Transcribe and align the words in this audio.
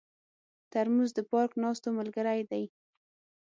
ترموز 0.71 1.09
د 1.15 1.19
پارک 1.31 1.51
ناستو 1.63 1.89
ملګری 1.97 2.39
دی. 2.51 2.63